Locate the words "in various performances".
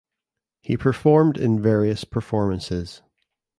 1.37-3.03